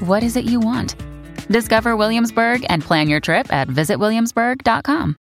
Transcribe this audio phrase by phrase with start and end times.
[0.00, 0.96] what is it you want?
[1.48, 5.14] Discover Williamsburg and plan your trip at visitwilliamsburg.com.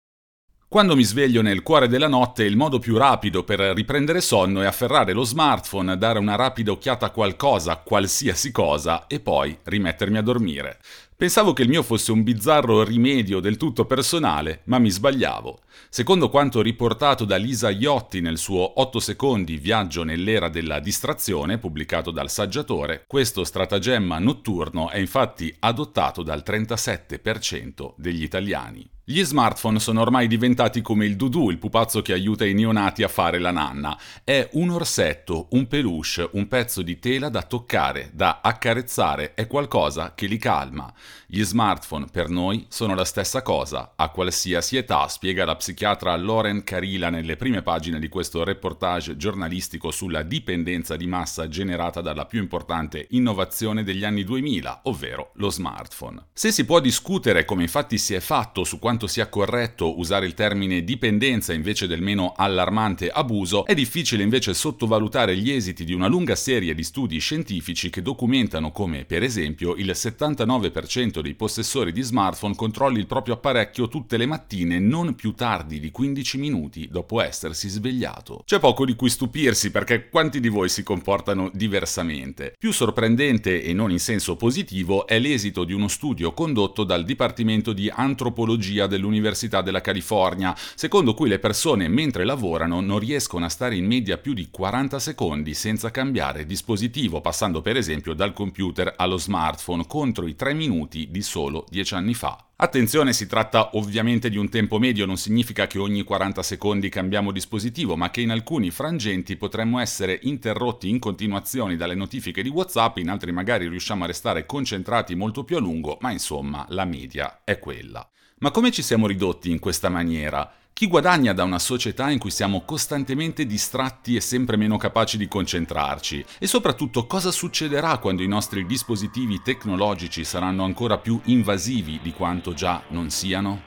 [0.71, 4.67] Quando mi sveglio nel cuore della notte, il modo più rapido per riprendere sonno è
[4.67, 10.21] afferrare lo smartphone, dare una rapida occhiata a qualcosa, qualsiasi cosa, e poi rimettermi a
[10.21, 10.77] dormire.
[11.19, 15.59] Pensavo che il mio fosse un bizzarro rimedio del tutto personale, ma mi sbagliavo.
[15.89, 22.11] Secondo quanto riportato da Lisa Iotti nel suo 8 secondi viaggio nell'era della distrazione, pubblicato
[22.11, 28.89] dal saggiatore, questo stratagemma notturno è infatti adottato dal 37% degli italiani.
[29.09, 33.07] Gli smartphone sono ormai diventati come il Dudu, il pupazzo che aiuta i neonati a
[33.07, 33.97] fare la nanna.
[34.23, 40.13] È un orsetto, un peluche, un pezzo di tela da toccare, da accarezzare, è qualcosa
[40.13, 40.93] che li calma.
[41.27, 46.63] Gli smartphone per noi sono la stessa cosa, a qualsiasi età, spiega la psichiatra Lauren
[46.63, 52.39] Carila nelle prime pagine di questo reportage giornalistico sulla dipendenza di massa generata dalla più
[52.39, 56.27] importante innovazione degli anni 2000, ovvero lo smartphone.
[56.33, 60.33] Se si può discutere, come infatti si è fatto, su quanto sia corretto usare il
[60.33, 66.07] termine dipendenza invece del meno allarmante abuso, è difficile invece sottovalutare gli esiti di una
[66.07, 72.01] lunga serie di studi scientifici che documentano come, per esempio, il 79% dei possessori di
[72.01, 77.21] smartphone controlli il proprio apparecchio tutte le mattine non più tardi di 15 minuti dopo
[77.21, 78.41] essersi svegliato.
[78.43, 82.53] C'è poco di cui stupirsi perché quanti di voi si comportano diversamente.
[82.59, 87.71] Più sorprendente e non in senso positivo è l'esito di uno studio condotto dal Dipartimento
[87.71, 93.77] di Antropologia dell'Università della California, secondo cui le persone mentre lavorano non riescono a stare
[93.77, 99.17] in media più di 40 secondi senza cambiare dispositivo, passando per esempio dal computer allo
[99.17, 102.43] smartphone contro i 3 minuti di solo 10 anni fa.
[102.61, 107.31] Attenzione, si tratta ovviamente di un tempo medio, non significa che ogni 40 secondi cambiamo
[107.31, 112.97] dispositivo, ma che in alcuni frangenti potremmo essere interrotti in continuazione dalle notifiche di WhatsApp,
[112.97, 117.43] in altri magari riusciamo a restare concentrati molto più a lungo, ma insomma la media
[117.45, 118.05] è quella.
[118.39, 120.51] Ma come ci siamo ridotti in questa maniera?
[120.79, 125.27] Chi guadagna da una società in cui siamo costantemente distratti e sempre meno capaci di
[125.27, 126.23] concentrarci?
[126.39, 132.53] E soprattutto cosa succederà quando i nostri dispositivi tecnologici saranno ancora più invasivi di quanto
[132.53, 133.61] già non siano?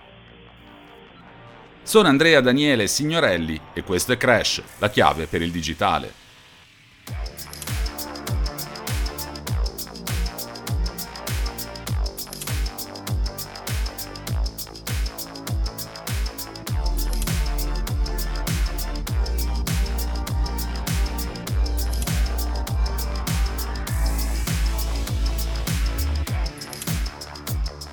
[1.83, 6.22] Sono Andrea Daniele Signorelli e questo è Crash, la chiave per il digitale.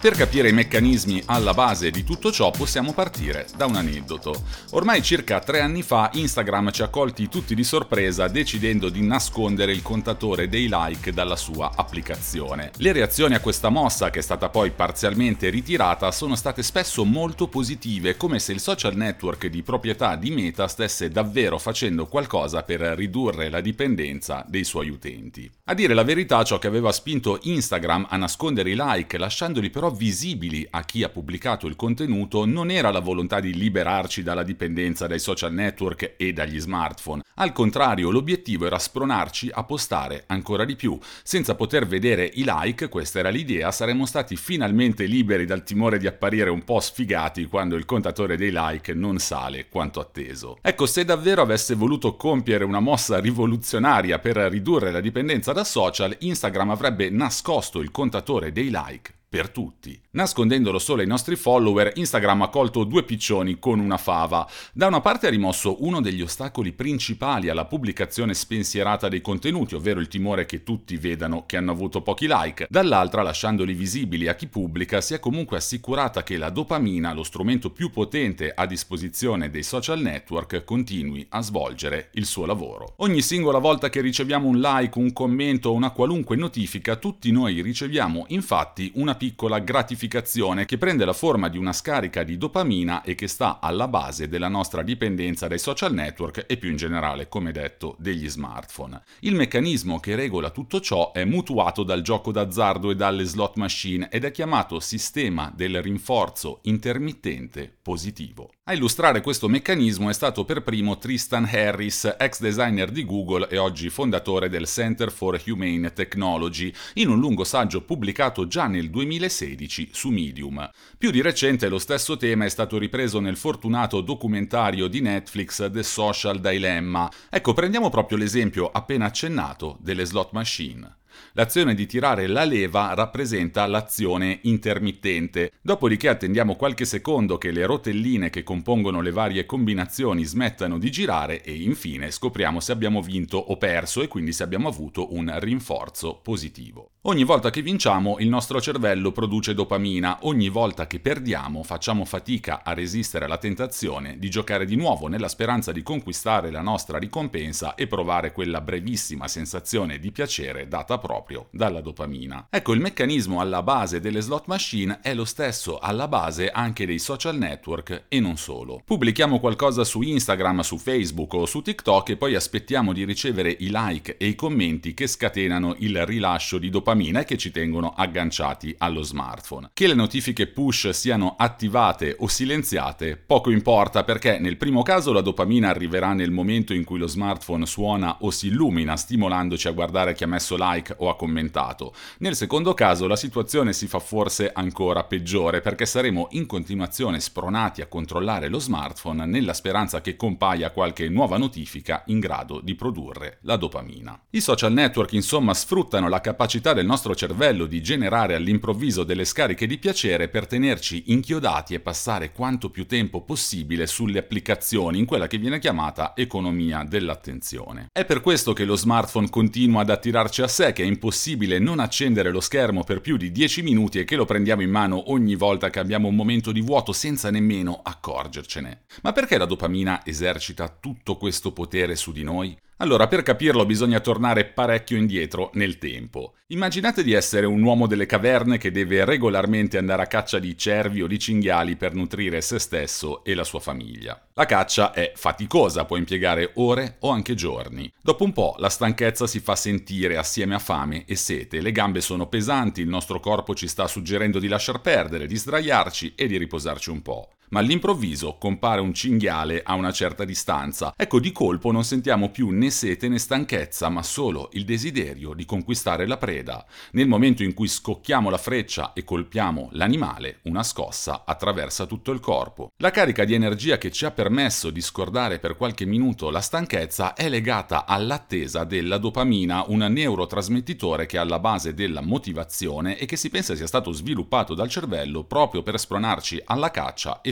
[0.02, 4.44] Per capire i meccanismi alla base di tutto ciò possiamo partire da un aneddoto.
[4.70, 9.74] Ormai circa tre anni fa Instagram ci ha colti tutti di sorpresa decidendo di nascondere
[9.74, 12.72] il contatore dei like dalla sua applicazione.
[12.78, 17.50] Le reazioni a questa mossa, che è stata poi parzialmente ritirata, sono state spesso molto
[17.50, 22.80] positive, come se il social network di proprietà di Meta stesse davvero facendo qualcosa per
[22.80, 25.52] ridurre la dipendenza dei suoi utenti.
[25.66, 29.88] A dire la verità, ciò che aveva spinto Instagram a nascondere i like, lasciandoli però
[29.90, 35.08] visibili a chi ha pubblicato il contenuto non era la volontà di liberarci dalla dipendenza
[35.08, 37.24] dai social network e dagli smartphone.
[37.36, 40.98] Al contrario, l'obiettivo era spronarci a postare ancora di più.
[41.24, 46.08] Senza poter vedere i like, questa era l'idea, saremmo stati finalmente liberi dal timore di
[46.08, 50.58] apparire un po' sfigati quando il contatore dei like non sale quanto atteso.
[50.62, 56.16] Ecco, se davvero avesse voluto compiere una mossa rivoluzionaria per ridurre la dipendenza da social,
[56.20, 60.02] Instagram avrebbe nascosto il contatore dei like per tutti.
[60.12, 64.50] Nascondendolo solo ai nostri follower, Instagram ha colto due piccioni con una fava.
[64.74, 70.00] Da una parte ha rimosso uno degli ostacoli principali alla pubblicazione spensierata dei contenuti, ovvero
[70.00, 72.66] il timore che tutti vedano che hanno avuto pochi like.
[72.68, 77.70] Dall'altra, lasciandoli visibili a chi pubblica, si è comunque assicurata che la dopamina, lo strumento
[77.70, 82.94] più potente a disposizione dei social network, continui a svolgere il suo lavoro.
[82.98, 87.62] Ogni singola volta che riceviamo un like, un commento o una qualunque notifica, tutti noi
[87.62, 93.16] riceviamo infatti una piccola gratificazione che prende la forma di una scarica di dopamina e
[93.16, 97.52] che sta alla base della nostra dipendenza dai social network e più in generale, come
[97.52, 99.04] detto, degli smartphone.
[99.20, 104.08] Il meccanismo che regola tutto ciò è mutuato dal gioco d'azzardo e dalle slot machine
[104.10, 108.52] ed è chiamato sistema del rinforzo intermittente positivo.
[108.70, 113.58] A illustrare questo meccanismo è stato per primo Tristan Harris, ex designer di Google e
[113.58, 119.90] oggi fondatore del Center for Humane Technology, in un lungo saggio pubblicato già nel 2016
[119.92, 120.70] su Medium.
[120.98, 125.82] Più di recente lo stesso tema è stato ripreso nel fortunato documentario di Netflix The
[125.82, 127.10] Social Dilemma.
[127.30, 130.98] Ecco, prendiamo proprio l'esempio appena accennato delle slot machine.
[131.34, 135.52] L'azione di tirare la leva rappresenta l'azione intermittente.
[135.62, 141.44] Dopodiché attendiamo qualche secondo che le rotelline che compongono le varie combinazioni smettano di girare
[141.44, 146.20] e infine scopriamo se abbiamo vinto o perso e quindi se abbiamo avuto un rinforzo
[146.22, 146.92] positivo.
[147.04, 152.62] Ogni volta che vinciamo il nostro cervello produce dopamina, ogni volta che perdiamo facciamo fatica
[152.62, 157.76] a resistere alla tentazione di giocare di nuovo nella speranza di conquistare la nostra ricompensa
[157.76, 162.48] e provare quella brevissima sensazione di piacere data proprio dalla dopamina.
[162.50, 167.00] Ecco, il meccanismo alla base delle slot machine è lo stesso alla base anche dei
[167.00, 168.82] social network e non solo.
[168.84, 173.70] Pubblichiamo qualcosa su Instagram, su Facebook o su TikTok e poi aspettiamo di ricevere i
[173.72, 178.74] like e i commenti che scatenano il rilascio di dopamina e che ci tengono agganciati
[178.80, 179.70] allo smartphone.
[179.74, 185.22] Che le notifiche push siano attivate o silenziate poco importa perché nel primo caso la
[185.22, 190.14] dopamina arriverà nel momento in cui lo smartphone suona o si illumina stimolandoci a guardare
[190.14, 191.94] chi ha messo like o ha commentato.
[192.20, 197.82] Nel secondo caso la situazione si fa forse ancora peggiore perché saremo in continuazione spronati
[197.82, 203.38] a controllare lo smartphone nella speranza che compaia qualche nuova notifica in grado di produrre
[203.42, 204.20] la dopamina.
[204.32, 209.68] I social network insomma sfruttano la capacità del nostro cervello di generare all'improvviso delle scariche
[209.68, 215.28] di piacere per tenerci inchiodati e passare quanto più tempo possibile sulle applicazioni in quella
[215.28, 217.88] che viene chiamata economia dell'attenzione.
[217.92, 221.80] È per questo che lo smartphone continua ad attirarci a sé, che è impossibile non
[221.80, 225.36] accendere lo schermo per più di 10 minuti e che lo prendiamo in mano ogni
[225.36, 228.84] volta che abbiamo un momento di vuoto senza nemmeno accorgercene.
[229.02, 232.58] Ma perché la dopamina esercita tutto questo potere su di noi?
[232.82, 236.36] Allora, per capirlo bisogna tornare parecchio indietro nel tempo.
[236.48, 241.02] Immaginate di essere un uomo delle caverne che deve regolarmente andare a caccia di cervi
[241.02, 244.18] o di cinghiali per nutrire se stesso e la sua famiglia.
[244.34, 247.92] La caccia è faticosa, può impiegare ore o anche giorni.
[248.02, 252.00] Dopo un po' la stanchezza si fa sentire assieme a fame e sete, le gambe
[252.00, 256.38] sono pesanti, il nostro corpo ci sta suggerendo di lasciar perdere, di sdraiarci e di
[256.38, 260.94] riposarci un po' ma all'improvviso compare un cinghiale a una certa distanza.
[260.96, 265.46] Ecco, di colpo non sentiamo più né sete né stanchezza, ma solo il desiderio di
[265.46, 266.66] conquistare la preda.
[266.92, 272.20] Nel momento in cui scocchiamo la freccia e colpiamo l'animale, una scossa attraversa tutto il
[272.20, 272.72] corpo.
[272.78, 277.14] La carica di energia che ci ha permesso di scordare per qualche minuto la stanchezza
[277.14, 283.16] è legata all'attesa della dopamina, un neurotrasmettitore che è alla base della motivazione e che
[283.16, 287.32] si pensa sia stato sviluppato dal cervello proprio per spronarci alla caccia e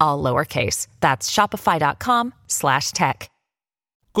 [0.00, 0.86] all lowercase.
[1.00, 3.30] That's shopify.com slash tech.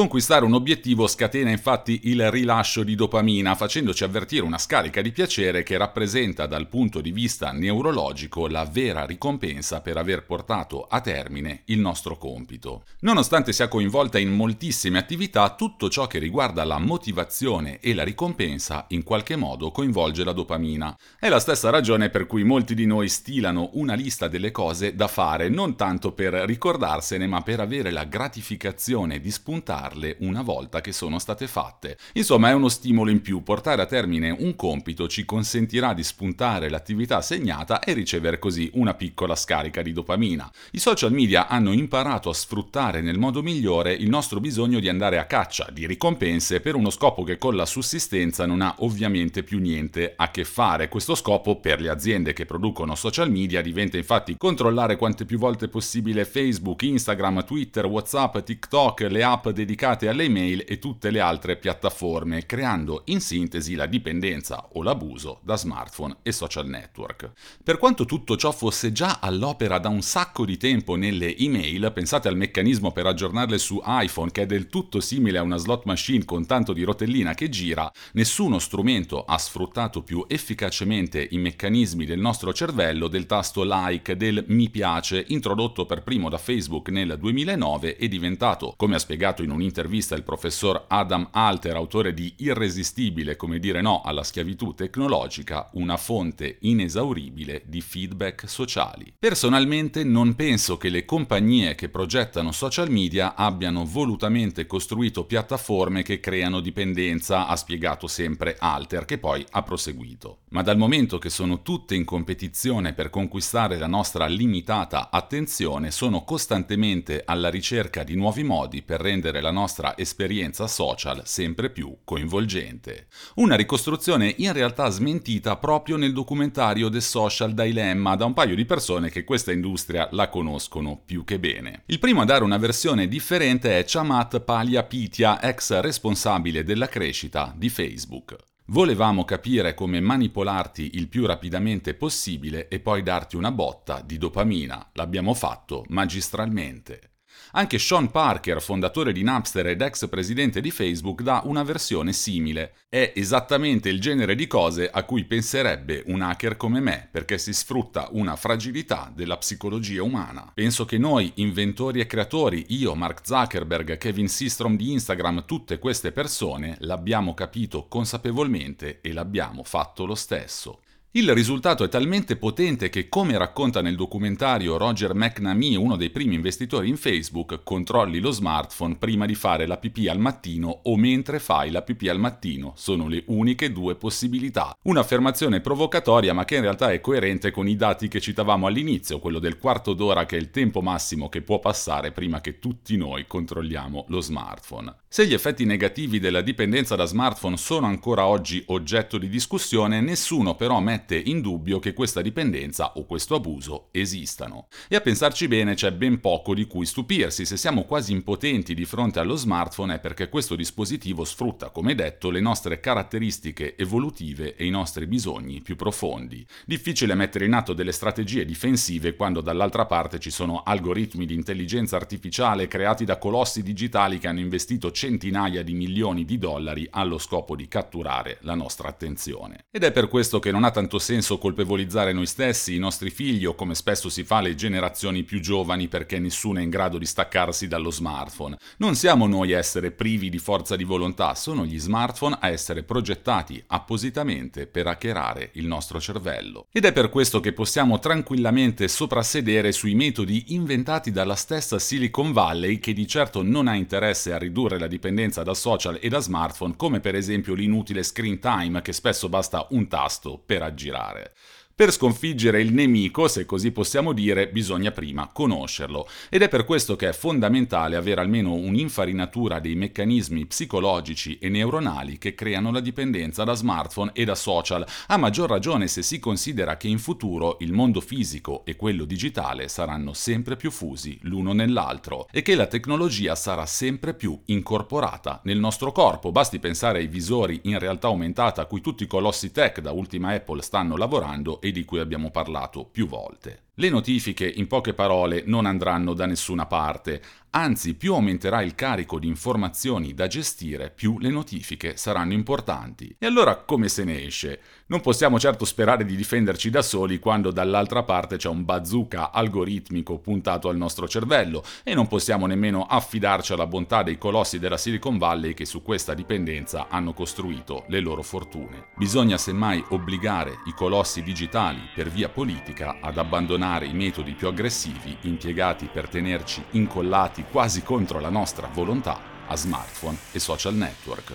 [0.00, 5.62] Conquistare un obiettivo scatena infatti il rilascio di dopamina, facendoci avvertire una scarica di piacere
[5.62, 11.64] che rappresenta dal punto di vista neurologico la vera ricompensa per aver portato a termine
[11.66, 12.84] il nostro compito.
[13.00, 18.86] Nonostante sia coinvolta in moltissime attività, tutto ciò che riguarda la motivazione e la ricompensa
[18.88, 20.96] in qualche modo coinvolge la dopamina.
[21.18, 25.08] È la stessa ragione per cui molti di noi stilano una lista delle cose da
[25.08, 30.80] fare, non tanto per ricordarsene, ma per avere la gratificazione di spuntare farle una volta
[30.80, 31.96] che sono state fatte.
[32.14, 33.42] Insomma, è uno stimolo in più.
[33.42, 38.94] Portare a termine un compito ci consentirà di spuntare l'attività segnata e ricevere così una
[38.94, 40.50] piccola scarica di dopamina.
[40.72, 45.18] I social media hanno imparato a sfruttare nel modo migliore il nostro bisogno di andare
[45.18, 49.58] a caccia di ricompense per uno scopo che con la sussistenza non ha ovviamente più
[49.58, 50.88] niente a che fare.
[50.88, 55.68] Questo scopo per le aziende che producono social media diventa infatti controllare quante più volte
[55.68, 61.20] possibile Facebook, Instagram, Twitter, WhatsApp, TikTok, le app dedicate dedicate alle email e tutte le
[61.20, 67.30] altre piattaforme, creando in sintesi la dipendenza o l'abuso da smartphone e social network.
[67.62, 72.26] Per quanto tutto ciò fosse già all'opera da un sacco di tempo nelle email, pensate
[72.26, 76.24] al meccanismo per aggiornarle su iPhone che è del tutto simile a una slot machine
[76.24, 82.18] con tanto di rotellina che gira, nessuno strumento ha sfruttato più efficacemente i meccanismi del
[82.18, 87.96] nostro cervello del tasto like, del mi piace, introdotto per primo da Facebook nel 2009
[87.96, 93.58] e diventato, come ha spiegato in un'intervista il professor Adam Alter, autore di Irresistibile, come
[93.58, 99.12] dire no alla schiavitù tecnologica, una fonte inesauribile di feedback sociali.
[99.18, 106.20] Personalmente non penso che le compagnie che progettano social media abbiano volutamente costruito piattaforme che
[106.20, 110.38] creano dipendenza, ha spiegato sempre Alter, che poi ha proseguito.
[110.50, 116.24] Ma dal momento che sono tutte in competizione per conquistare la nostra limitata attenzione, sono
[116.24, 123.08] costantemente alla ricerca di nuovi modi per rendere la nostra esperienza social sempre più coinvolgente.
[123.36, 128.64] Una ricostruzione in realtà smentita proprio nel documentario The Social Dilemma da un paio di
[128.64, 131.82] persone che questa industria la conoscono più che bene.
[131.86, 137.68] Il primo a dare una versione differente è Chamat Paliapitya, ex responsabile della crescita di
[137.68, 138.36] Facebook.
[138.70, 144.90] Volevamo capire come manipolarti il più rapidamente possibile e poi darti una botta di dopamina.
[144.92, 147.09] L'abbiamo fatto magistralmente.
[147.52, 152.74] Anche Sean Parker, fondatore di Napster ed ex presidente di Facebook, dà una versione simile.
[152.88, 157.52] È esattamente il genere di cose a cui penserebbe un hacker come me, perché si
[157.52, 160.50] sfrutta una fragilità della psicologia umana.
[160.54, 166.12] Penso che noi, inventori e creatori, io, Mark Zuckerberg, Kevin Systrom di Instagram, tutte queste
[166.12, 170.80] persone, l'abbiamo capito consapevolmente e l'abbiamo fatto lo stesso.
[171.12, 176.36] Il risultato è talmente potente che, come racconta nel documentario Roger McNamee, uno dei primi
[176.36, 181.40] investitori in Facebook, controlli lo smartphone prima di fare la pipì al mattino o mentre
[181.40, 182.74] fai la pipì al mattino.
[182.76, 184.72] Sono le uniche due possibilità.
[184.82, 189.40] Un'affermazione provocatoria ma che in realtà è coerente con i dati che citavamo all'inizio, quello
[189.40, 193.26] del quarto d'ora che è il tempo massimo che può passare prima che tutti noi
[193.26, 194.94] controlliamo lo smartphone.
[195.08, 200.54] Se gli effetti negativi della dipendenza da smartphone sono ancora oggi oggetto di discussione, nessuno
[200.54, 204.68] però mette mette in dubbio che questa dipendenza o questo abuso esistano.
[204.88, 208.84] E a pensarci bene c'è ben poco di cui stupirsi, se siamo quasi impotenti di
[208.84, 214.66] fronte allo smartphone è perché questo dispositivo sfrutta, come detto, le nostre caratteristiche evolutive e
[214.66, 216.44] i nostri bisogni più profondi.
[216.66, 221.96] Difficile mettere in atto delle strategie difensive quando dall'altra parte ci sono algoritmi di intelligenza
[221.96, 227.56] artificiale creati da colossi digitali che hanno investito centinaia di milioni di dollari allo scopo
[227.56, 229.64] di catturare la nostra attenzione.
[229.70, 233.10] Ed è per questo che non ha tanto tanto senso colpevolizzare noi stessi, i nostri
[233.10, 236.98] figli o come spesso si fa le generazioni più giovani perché nessuno è in grado
[236.98, 238.56] di staccarsi dallo smartphone.
[238.78, 242.82] Non siamo noi a essere privi di forza di volontà, sono gli smartphone a essere
[242.82, 246.66] progettati appositamente per hackerare il nostro cervello.
[246.72, 252.80] Ed è per questo che possiamo tranquillamente soprassedere sui metodi inventati dalla stessa Silicon Valley
[252.80, 256.74] che di certo non ha interesse a ridurre la dipendenza da social e da smartphone
[256.74, 261.32] come per esempio l'inutile screen time che spesso basta un tasto per agire girare.
[261.80, 266.94] Per sconfiggere il nemico, se così possiamo dire, bisogna prima conoscerlo ed è per questo
[266.94, 273.44] che è fondamentale avere almeno un'infarinatura dei meccanismi psicologici e neuronali che creano la dipendenza
[273.44, 277.72] da smartphone e da social, a maggior ragione se si considera che in futuro il
[277.72, 283.34] mondo fisico e quello digitale saranno sempre più fusi l'uno nell'altro e che la tecnologia
[283.34, 286.30] sarà sempre più incorporata nel nostro corpo.
[286.30, 290.34] Basti pensare ai visori in realtà aumentata a cui tutti i colossi tech da ultima
[290.34, 293.68] Apple stanno lavorando e di cui abbiamo parlato più volte.
[293.74, 299.18] Le notifiche, in poche parole, non andranno da nessuna parte, anzi più aumenterà il carico
[299.18, 303.16] di informazioni da gestire, più le notifiche saranno importanti.
[303.18, 304.60] E allora come se ne esce?
[304.90, 310.18] Non possiamo certo sperare di difenderci da soli quando dall'altra parte c'è un bazooka algoritmico
[310.18, 315.16] puntato al nostro cervello e non possiamo nemmeno affidarci alla bontà dei colossi della Silicon
[315.16, 318.88] Valley che su questa dipendenza hanno costruito le loro fortune.
[318.96, 325.16] Bisogna semmai obbligare i colossi digitali per via politica ad abbandonare i metodi più aggressivi
[325.20, 331.32] impiegati per tenerci incollati quasi contro la nostra volontà a smartphone e social network.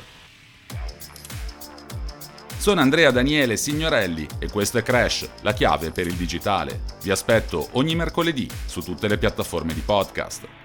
[2.65, 6.81] Sono Andrea Daniele Signorelli e questo è Crash, la chiave per il digitale.
[7.03, 10.64] Vi aspetto ogni mercoledì su tutte le piattaforme di podcast.